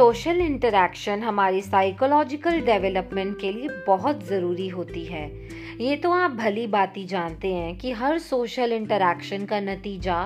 Social 0.00 0.40
interaction 0.40 1.22
हमारी 1.22 1.60
psychological 1.62 2.60
development 2.60 3.36
के 3.40 3.50
लिए 3.52 3.68
बहुत 3.86 4.22
ज़रूरी 4.26 4.68
होती 4.68 5.04
है। 5.04 5.24
ये 5.80 5.96
तो 5.96 6.10
आप 6.10 6.30
भली 6.30 6.66
बाती 6.66 7.04
जानते 7.06 7.48
हैं 7.48 7.76
कि 7.78 7.90
हर 7.92 8.18
सोशल 8.18 8.72
इंटरेक्शन 8.72 9.44
का 9.46 9.58
नतीजा 9.60 10.16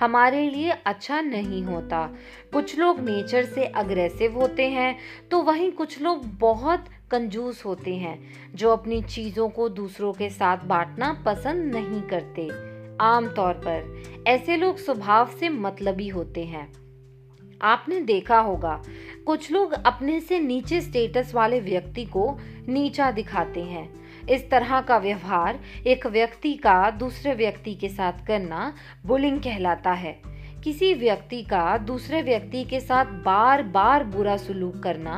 हमारे 0.00 0.48
लिए 0.50 0.70
अच्छा 0.86 1.20
नहीं 1.20 1.62
होता। 1.62 2.04
कुछ 2.52 2.78
लोग 2.78 3.00
नेचर 3.00 3.44
से 3.44 3.64
अग्रेसिव 3.64 4.38
होते 4.38 4.68
हैं 4.68 4.96
तो 5.30 5.42
वहीं 5.42 5.70
कुछ 5.72 6.00
लोग 6.02 6.24
बहुत 6.38 6.84
कंजूस 7.10 7.64
होते 7.64 7.94
हैं, 7.94 8.16
जो 8.54 8.70
अपनी 8.70 9.02
चीज़ों 9.02 9.48
को 9.48 9.68
दूसरों 9.70 10.12
के 10.12 10.30
साथ 10.30 10.64
बांटना 10.66 11.12
पसंद 11.26 11.74
नहीं 11.74 12.02
करते। 12.04 12.48
आमतौर 13.02 13.60
पर 13.66 14.24
ऐसे 14.28 14.56
लोग 14.56 14.76
स्वभाव 14.76 15.36
से 15.40 15.48
मतलबी 15.48 16.08
होते 16.08 16.44
हैं। 16.44 16.66
आपने 17.64 18.00
देखा 18.00 18.38
होगा। 18.38 18.80
कुछ 19.26 19.50
लोग 19.52 19.72
अपने 19.72 20.20
से 20.20 20.38
नीचे 20.38 20.80
स्टेटस 20.80 21.34
वाले 21.34 21.60
व्यक्ति 21.60 22.04
को 22.06 22.36
नीचा 22.68 23.10
दिखाते 23.10 23.62
हैं। 23.62 23.88
इस 24.26 24.48
तरह 24.50 24.80
का 24.80 24.98
व्यवहार 24.98 25.58
एक 25.86 26.06
व्यक्ति 26.06 26.52
का 26.54 26.90
दूसरे 26.90 27.34
व्यक्ति 27.34 27.74
के 27.74 27.88
साथ 27.88 28.26
करना 28.26 28.72
बुलिंग 29.06 29.38
कहलाता 29.38 29.92
है। 29.92 30.18
किसी 30.64 30.92
व्यक्ति 30.94 31.42
का 31.42 31.78
दूसरे 31.78 32.22
व्यक्ति 32.22 32.64
के 32.64 32.80
साथ 32.80 33.04
बार 33.24 33.62
बार 33.62 34.04
बुरा 34.04 34.36
सुलूक 34.36 34.82
करना 34.82 35.16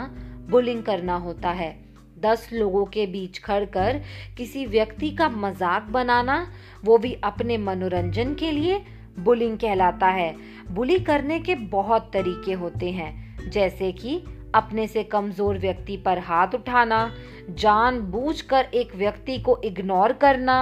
बुलिंग 0.50 0.82
करना 0.82 1.14
होता 1.16 1.50
है। 1.50 1.74
दस 2.18 2.48
लोगों 2.52 2.84
के 2.84 3.06
बीच 3.06 3.38
खड़ 3.38 3.64
कर 3.64 4.00
किसी 4.36 4.64
व्यक्ति 4.66 5.10
का 5.10 5.28
मज़ाक 5.28 5.82
बनाना, 5.82 6.46
वो 6.84 6.98
भी 6.98 7.12
अपने 7.24 7.58
मनोरंजन 7.58 8.34
के 8.34 8.50
लिए 8.52 8.82
बुलिंग 9.18 9.56
कहलाता 9.58 10.06
है। 10.06 10.34
बुली 10.70 10.98
करने 10.98 11.38
के 11.40 11.54
बहुत 11.54 12.10
तरीके 12.12 12.52
होते 12.52 12.90
हैं, 12.90 13.50
जैसे 13.50 13.90
कि 13.92 14.22
अपने 14.54 14.86
से 14.86 15.02
कमज़ोर 15.04 15.58
व्यक्ति 15.58 15.96
पर 15.96 16.18
हाथ 16.18 16.54
उठाना, 16.54 17.10
जानबूझकर 17.50 18.64
एक 18.74 18.94
व्यक्ति 18.96 19.38
को 19.38 19.60
इग्नोर 19.64 20.12
करना 20.12 20.56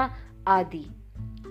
आदि। 0.48 0.84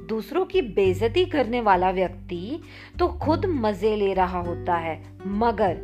दूसरों 0.09 0.43
की 0.45 0.61
बेजती 0.61 1.23
करने 1.25 1.61
वाला 1.61 1.89
व्यक्ति 1.91 2.59
तो 2.99 3.07
खुद 3.17 3.45
मज़े 3.45 3.95
ले 3.95 4.13
रहा 4.13 4.39
होता 4.39 4.75
है, 4.75 5.01
मगर 5.27 5.77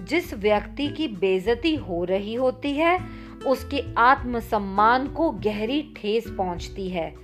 जिस 0.00 0.32
व्यक्ति 0.34 0.88
की 0.88 1.08
बेजती 1.10 1.74
हो 1.74 2.02
रही 2.04 2.34
होती 2.34 2.72
है, 2.72 2.98
उसके 3.46 3.82
आत्मसम्मान 3.98 5.06
को 5.08 5.30
गहरी 5.30 5.80
ठेस 5.96 6.24
पहुँचती 6.28 6.88
है। 6.88 7.14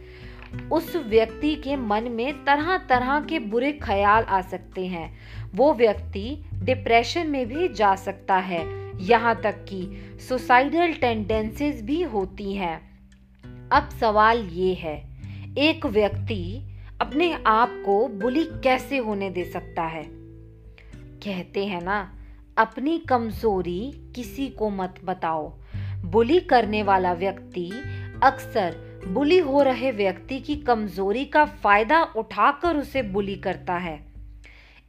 उस 0.73 0.97
व्यक्ति 0.97 1.55
के 1.55 1.77
मन 1.77 2.05
में 2.05 2.45
तरह 2.45 2.77
तरह 2.79 3.21
के 3.21 3.39
बुरे 3.39 3.73
ख्याल 3.73 4.25
आ 4.25 4.41
सकते 4.41 4.87
हैं। 4.87 5.19
वो 5.55 5.75
व्यक्ति 5.75 6.45
डिप्रेशन 6.55 7.27
में 7.27 7.47
भी 7.47 7.69
जा 7.69 7.95
सकता 7.95 8.37
है। 8.37 8.93
यहाँ 9.03 9.41
तक 9.41 9.65
कि 9.65 9.97
सुसाइडल 10.29 10.93
टेंडेंसीज 10.93 11.83
भी 11.83 12.03
होती 12.03 12.55
हैं। 12.55 12.93
अब 13.73 13.89
सवाल 13.89 14.39
ये 14.39 14.75
है, 14.75 15.09
एक 15.59 15.87
व्यक्ति 15.87 16.63
अपने 17.01 17.43
आप 17.47 17.83
को 17.87 18.09
बुली 18.09 18.45
कैसे 18.45 18.99
होने 18.99 19.31
दे 19.31 19.45
सकता 19.45 19.83
है? 19.83 20.05
कहते 21.25 21.67
हैं 21.67 21.83
ना, 21.83 22.15
अपनी 22.59 22.99
कमज़ोरी 22.99 24.13
किसी 24.15 24.49
को 24.49 24.71
मत 24.71 24.95
बताओ। 25.05 25.59
बुली 26.05 26.41
करने 26.41 26.83
वाला 26.83 27.13
व्यक्ति 27.13 27.71
अक्सर 28.23 28.92
बुली 29.07 29.39
हो 29.39 29.63
रहे 29.63 29.91
व्यक्ति 29.93 30.39
की 30.41 30.55
कमज़ोरी 30.57 31.25
का 31.25 31.45
फ़ायदा 31.45 32.03
उठाकर 32.17 32.77
उसे 32.77 33.03
बुली 33.03 33.35
करता 33.37 33.77
है। 33.77 33.99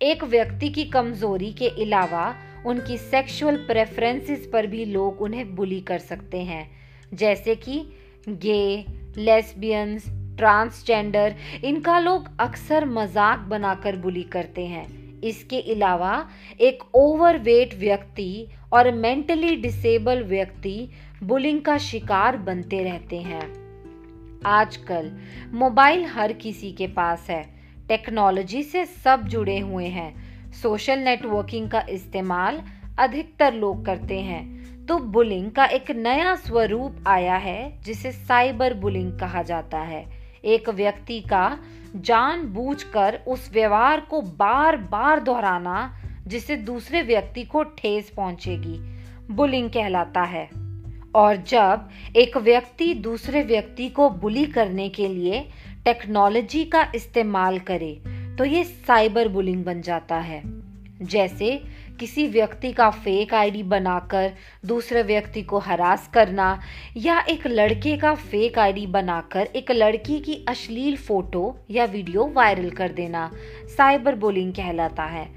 एक 0.02 0.24
व्यक्ति 0.24 0.70
की 0.70 0.84
कमज़ोरी 0.84 1.52
के 1.52 1.68
अलावा 1.84 2.34
उनकी 2.66 2.98
सेक्सुअल 2.98 3.56
प्रेफरेंसेस 3.58 4.50
पर 4.54 4.68
भी 4.68 4.86
लोग 4.86 5.22
उन्हें 5.22 5.56
बुली 5.56 5.80
कर 5.82 6.00
सकते 6.00 6.42
हैं। 6.42 6.70
जैसे 7.14 7.56
कि 7.56 7.82
गे 8.30 8.86
लेस्बियंस 9.18 10.06
ट्रांसजेंडर 10.38 11.36
इनका 11.64 11.98
लोग 12.00 12.30
अक्सर 12.40 12.86
मज़ाक 12.86 13.40
बनाकर 13.40 13.96
बुली 13.96 14.24
करते 14.24 14.66
हैं। 14.66 14.86
इसके 15.22 15.60
अलावा 15.74 16.30
एक 16.62 16.84
ओवरवेट 16.96 17.74
व्यक्ति 17.74 18.48
और 18.74 18.92
मेंटली 18.92 19.56
डिसेबल 19.56 20.24
व्यक्ति 20.24 20.90
बुलिंग 21.24 21.62
का 21.62 21.78
शिकार 21.78 22.38
बनते 22.38 22.84
रहते 22.84 23.18
हैं। 23.18 23.63
आजकल 24.46 25.12
मोबाइल 25.54 26.06
हर 26.06 26.34
किसी 26.34 26.72
के 26.72 26.88
पास 26.88 27.28
है। 27.30 27.54
टेक्नोलॉजी 27.88 28.64
से 28.64 28.86
सब 28.86 29.24
जुड़े 29.24 29.60
हुए 29.60 29.86
हैं। 29.86 30.34
सोशल 30.52 31.00
नेटवर्किंग 31.00 31.72
का 31.72 31.86
इस्तेमाल 31.90 32.62
अधिकतर 33.00 33.54
लोग 33.54 33.86
करते 33.86 34.20
हैं। 34.20 34.64
तो 34.86 34.98
बुलिंग 34.98 35.52
का 35.52 35.66
एक 35.66 35.92
नया 35.92 36.36
स्वरूप 36.36 36.96
आया 37.08 37.36
है, 37.36 37.82
जिसे 37.82 38.12
साइबर 38.12 38.74
बुलिंग 38.74 39.20
कहा 39.20 39.42
जाता 39.42 39.80
है। 39.80 40.06
एक 40.46 40.70
व्यक्ति 40.70 41.20
का 41.20 41.60
जानबूझकर 41.96 43.20
उस 43.28 43.50
व्यवहार 43.54 44.00
को 44.00 44.22
बार 44.22 44.78
बार 44.78 45.20
दोहराना, 45.20 45.98
जिसे 46.28 46.56
दूसरे 46.56 47.02
व्यक्ति 47.02 47.44
को 47.44 47.64
ठेस 47.64 48.10
पहुंचेगी, 48.10 48.80
बुलिंग 49.34 49.70
कहलाता 49.70 50.22
है। 50.22 50.63
और 51.16 51.36
जब 51.48 51.90
एक 52.16 52.38
व्यक्ति 52.38 52.94
दूसरे 52.94 53.42
व्यक्ति 53.44 53.90
को 53.90 54.10
बुली 54.10 54.46
करने 54.46 54.90
के 54.90 55.08
लिए 55.08 55.46
टेक्नोलॉजी 55.86 56.64
का 56.66 56.92
इस्तेमाल 56.96 57.60
करे 57.60 57.94
तो 58.38 58.46
ये 58.46 58.64
साइबर 58.64 59.28
बुलिंग 59.28 59.64
बन 59.66 59.82
जाता 59.82 60.18
है। 60.18 60.42
जैसे 61.04 61.62
किसी 62.00 62.28
व्यक्ति 62.28 62.72
का 62.74 62.90
फेक 62.90 63.34
आईडी 63.34 63.62
बनाकर 63.64 64.32
दूसरे 64.66 65.02
व्यक्ति 65.04 65.42
को 65.42 65.60
हरास 65.60 66.10
करना 66.14 66.48
या 66.98 67.20
एक 67.30 67.48
लड़के 67.48 67.96
का 67.98 68.14
फेक 68.16 68.60
आईडी 68.60 68.86
बनाकर 68.88 69.50
एक 69.56 69.72
लड़की 69.72 70.20
की 70.20 70.44
अश्लील 70.50 70.98
फ़ोटो 70.98 71.44
या 71.72 71.86
वीडियो 71.86 72.32
वायरल 72.36 72.70
कर 72.70 72.92
देना 72.92 73.30
साइबर 73.78 74.16
बुलिंग 74.16 74.54
कहलाता 74.54 75.04
है। 75.04 75.28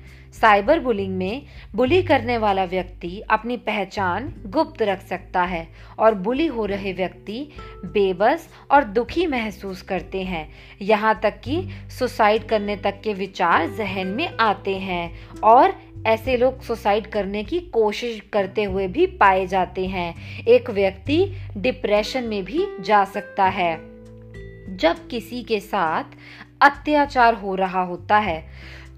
साइबर 0.40 0.80
बुलिंग 0.80 1.16
में 1.16 1.42
बुली 1.74 2.02
करने 2.02 2.38
वाला 2.38 2.64
व्यक्ति 2.64 3.20
अपनी 3.30 3.56
पहचान 3.56 4.34
गुप्त 4.46 4.82
रख 4.82 5.02
सकता 5.02 5.42
है 5.42 5.68
और 5.98 6.14
बुली 6.14 6.46
हो 6.46 6.64
रहे 6.66 6.92
व्यक्ति 6.92 7.48
बेबस 7.84 8.48
और 8.70 8.84
दुखी 8.84 9.26
महसूस 9.26 9.82
करते 9.82 10.22
हैं। 10.22 10.48
यहाँ 10.82 11.20
तक 11.22 11.40
कि 11.40 11.68
सुसाइड 11.98 12.44
करने 12.44 12.76
तक 12.76 13.00
के 13.04 13.14
विचार 13.14 13.68
जहन 13.68 14.06
में 14.06 14.28
आते 14.40 14.76
हैं 14.76 15.10
और 15.44 15.74
ऐसे 16.06 16.36
लोग 16.36 16.62
सुसाइड 16.62 17.06
करने 17.06 17.44
की 17.44 17.60
कोशिश 17.60 18.20
करते 18.32 18.64
हुए 18.64 18.88
भी 18.88 19.06
पाए 19.06 19.46
जाते 19.46 19.86
हैं। 19.86 20.14
एक 20.44 20.70
व्यक्ति 20.70 21.32
डिप्रेशन 21.56 22.24
में 22.24 22.44
भी 22.44 22.66
जा 22.80 23.04
सकता 23.04 23.44
है। 23.44 23.76
जब 24.76 25.08
किसी 25.08 25.42
के 25.42 25.60
साथ 25.60 26.04
अत्याचार 26.60 27.34
हो 27.34 27.54
रहा 27.54 27.82
होता 27.82 28.18
है 28.18 28.46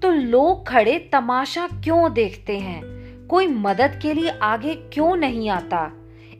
तो 0.01 0.11
लोग 0.11 0.67
खड़े 0.67 1.09
तमाशा 1.11 1.67
क्यों 1.67 2.13
देखते 2.13 2.57
हैं? 2.57 2.99
कोई 3.27 3.47
मदद 3.47 3.99
के 4.01 4.13
लिए 4.13 4.29
आगे 4.29 4.75
क्यों 4.75 5.15
नहीं 5.15 5.49
आता? 5.49 5.91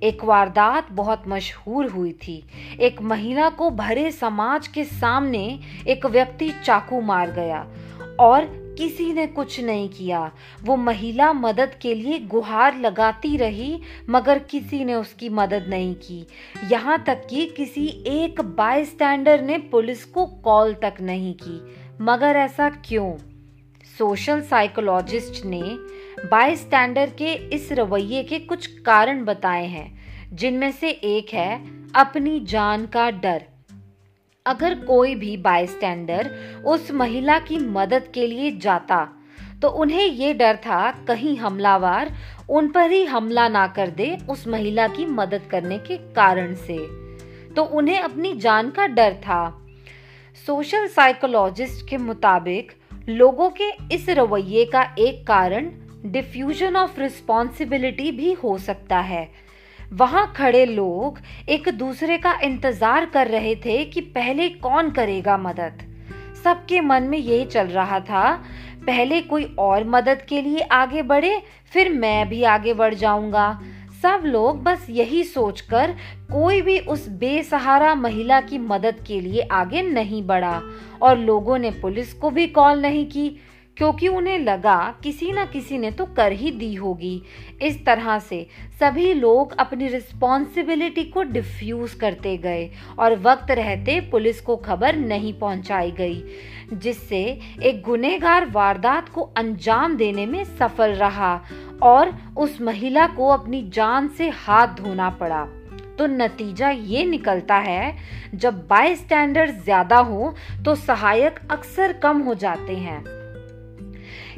एक 0.04 0.24
वारदात 0.24 0.92
बहुत 0.92 1.24
मशहूर 1.28 1.86
हुई 1.86 2.12
थी। 2.12 2.44
एक 2.80 3.02
महिला 3.02 3.50
को 3.50 3.70
भरे 3.70 4.12
समाज 4.12 4.68
के 4.68 4.84
सामने 4.84 5.60
एक 5.88 6.06
व्यक्ति 6.06 6.50
चाकू 6.64 7.02
मार 7.02 7.32
गया 7.32 7.68
और 8.20 8.46
किसी 8.78 9.14
ने 9.14 9.28
कुछ 9.28 9.60
नहीं 9.60 9.90
किया। 9.90 10.32
वो 10.64 10.76
महिला 10.76 11.34
मदद 11.34 11.72
के 11.82 11.96
लिए 11.96 12.20
गुहार 12.20 12.80
लगाती 12.80 13.38
रही, 13.38 13.82
मगर 14.10 14.40
किसी 14.40 14.86
ने 14.86 14.94
उसकी 14.94 15.30
मदद 15.30 15.66
नहीं 15.70 15.96
की। 15.96 16.28
यहाँ 16.72 17.04
तक 17.04 17.28
कि 17.30 17.46
किसी 17.46 17.88
एक 18.08 18.42
बाय 18.42 18.86
स्टैंडर 18.86 19.42
ने 19.42 19.58
पुलिस 19.58 20.06
को 20.06 20.26
कॉल 20.26 20.74
तक 20.74 20.94
नहीं 21.02 21.34
की। 21.44 21.76
मगर 22.02 22.36
ऐसा 22.36 22.70
क्यों? 22.70 23.14
सोशल 24.00 24.42
साइकोलॉजिस्ट 24.42 25.46
ने 25.46 25.62
बाय 26.26 26.56
स्टैंडर 26.56 27.10
के 27.10 27.34
इस 27.56 27.72
रवैये 27.72 28.22
के 28.24 28.38
कुछ 28.40 28.68
कारण 28.82 29.24
बताए 29.26 29.66
हैं, 29.66 30.36
जिनमें 30.36 30.72
से 30.72 30.90
एक 30.90 31.34
है 31.34 31.56
अपनी 31.96 32.40
जान 32.46 32.86
का 32.86 33.10
डर। 33.12 33.44
अगर 34.46 34.76
कोई 34.80 35.16
भी 35.16 35.36
बाय 35.38 35.68
स्टैंडर 35.68 36.32
उस 36.66 36.92
महिला 36.92 37.38
की 37.40 37.58
मदद 37.58 38.08
के 38.14 38.28
लिए 38.28 38.52
जाता 38.58 39.08
तो 39.62 39.70
उन्हें 39.70 40.06
ये 40.06 40.34
डर 40.34 40.56
था, 40.58 40.92
कहीं 41.08 41.38
हमलावर 41.38 42.12
उन 42.50 42.72
पर 42.72 42.92
ही 42.92 43.04
हमला 43.06 43.48
ना 43.50 43.68
कर 43.68 43.90
दे 43.92 44.16
उस 44.30 44.48
महिला 44.48 44.88
की 44.88 45.06
मदद 45.06 45.48
करने 45.52 45.78
के 45.82 45.98
कारण 46.14 46.56
से। 46.58 46.78
तो 47.54 47.64
उन्हें 47.64 48.00
अपनी 48.00 48.34
जान 48.38 48.70
का 48.70 48.88
डर 48.88 49.22
था। 49.22 49.44
सोशल 50.48 50.88
साइकोलॉजिस्ट 50.88 51.90
के 51.90 51.98
मुताबिक 52.00 52.79
लोगों 53.10 53.50
के 53.52 53.70
इस 53.96 54.10
रवैये 54.10 54.64
का 54.66 54.82
एक 55.00 55.26
कारण 55.28 55.70
डिफ्यूजन 56.06 56.76
ऑफ़ 56.76 57.00
रिस्पॉन्सिबिलिटी 57.00 58.12
भी 58.12 58.34
हो 58.34 58.58
सकता 58.58 59.00
है। 59.00 59.30
वहाँ 59.94 60.32
खड़े 60.38 60.66
लोग 60.66 61.20
एक 61.50 61.70
दूसरे 61.70 62.18
का 62.18 62.34
इंतज़ार 62.44 63.06
कर 63.06 63.28
रहे 63.28 63.56
थे 63.56 63.84
कि 63.86 64.02
पहले 64.02 64.50
कौन 64.50 64.92
करेगा 64.92 65.38
मदद। 65.38 65.82
सबके 66.44 66.82
मन 66.82 67.04
में 67.04 67.18
यही 67.18 67.46
चल 67.46 67.68
रहा 67.68 68.00
था, 68.00 68.32
पहले 68.86 69.22
कोई 69.22 69.44
और 69.60 69.84
मदद 69.88 70.22
के 70.22 70.42
लिए 70.42 70.60
आगे 70.62 71.02
बढ़े, 71.02 71.42
फिर 71.74 71.94
मैं 71.94 72.30
भी 72.30 72.44
आगे 72.44 72.74
बढ़ 72.74 72.94
जाऊँगा। 72.94 73.50
सब 74.02 74.24
लोग 74.26 74.62
बस 74.64 74.86
यही 74.90 75.24
सोचकर 75.24 75.92
कोई 76.32 76.62
भी 76.62 76.78
उस 76.80 77.08
बेसहारा 77.20 77.94
महिला 77.96 78.40
की 78.42 78.58
मदद 78.58 79.04
के 79.08 79.20
लिए 79.22 79.48
आगे 79.52 79.82
नहीं 79.82 80.24
बढ़ा 80.24 80.62
और 81.02 81.18
लोगों 81.18 81.58
ने 81.58 81.72
पुलिस 81.72 82.14
को 82.14 82.30
भी 82.30 82.48
कॉल 82.48 82.82
नहीं 82.82 83.06
की, 83.06 83.30
क्योंकि 83.78 84.08
उन्हें 84.08 84.38
लगा 84.40 84.78
किसी 85.04 85.32
न 85.32 85.46
किसी 85.46 85.78
ने 85.78 85.92
तो 85.92 86.06
कर 86.08 86.32
ही 86.32 86.52
दी 86.52 86.74
होगी। 86.76 87.22
इस 87.62 87.86
तरह 87.86 88.18
से 88.20 88.46
सभी 88.80 89.14
लोग 89.14 89.54
अपनी 89.60 89.88
रिस्पॉन्सिबिलिटी 89.88 91.04
को 91.04 91.24
डिफ्यूज 91.24 91.94
करते 91.94 92.36
गए 92.38 92.70
और 93.00 93.16
वक्त 93.20 93.52
रहते 93.52 94.00
पुलिस 94.12 94.42
को 94.42 94.56
खबर 94.58 94.96
नहीं 94.96 95.34
पहुंचाई 95.34 95.92
गई, 95.92 96.24
जिससे 96.74 97.22
एक 97.64 97.82
गुनेगार 97.82 98.50
वारदात 98.50 99.10
को 99.10 99.22
अंजाम 99.38 99.96
देने 99.98 100.26
में 100.26 100.44
सफल 100.44 100.94
रहा 100.96 101.34
और 101.84 102.14
उस 102.38 102.60
महिला 102.62 103.08
को 103.08 103.28
अपनी 103.28 103.62
जान 103.70 104.08
से 104.08 104.30
हाथ 104.30 104.76
धोना 104.76 105.10
पड़ा। 105.10 105.44
तो 105.98 106.06
नतीजा 106.08 106.70
ये 106.70 107.04
निकलता 107.06 107.56
है, 107.56 107.96
जब 108.36 108.68
बाय 108.68 108.96
स्टैंडर्ड 108.96 109.52
ज़्यादा 109.64 109.98
हो 109.98 110.34
तो 110.66 110.76
सहायक 110.76 111.40
अक्सर 111.52 111.94
कम 111.94 112.22
हो 112.22 112.34
जाते 112.36 112.76
हैं। 112.76 113.04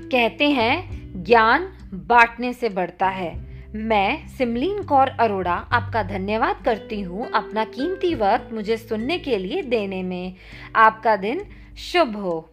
कहते 0.10 0.50
हैं, 0.50 1.24
ज्ञान 1.24 1.68
बांटने 1.94 2.54
से 2.54 2.70
बढ़ता 2.70 3.08
है। 3.08 3.34
मैं 3.76 4.28
सिमलीन 4.28 4.82
कौर 4.84 5.10
अरोड़ा 5.20 5.54
आपका 5.54 6.04
धन्यवाद 6.04 6.64
करती 6.66 7.02
हूँ 7.02 7.30
अपना 7.32 7.64
कीमती 7.66 8.14
वक्त 8.16 8.54
मुझे 8.54 8.78
सुनने 8.78 9.18
के 9.18 9.38
लिए 9.38 9.62
देने 9.62 10.02
में। 10.04 10.36
आपका 10.76 11.16
दिन 11.16 11.46
शुभ 11.82 12.16
हो। 12.16 12.51